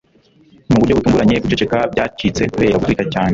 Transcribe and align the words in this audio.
mu 0.69 0.77
buryo 0.79 0.93
butunguranye, 0.97 1.35
guceceka 1.43 1.77
byacitse 1.93 2.41
kubera 2.53 2.79
guturika 2.79 3.03
cyane 3.13 3.29